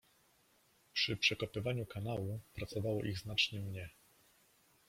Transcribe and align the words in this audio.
Przy 0.93 1.17
przekopywaniu 1.17 1.85
kanału 1.85 2.39
pracowało 2.53 3.03
ich 3.03 3.19
znacznie 3.19 3.59
mnie. 3.59 3.89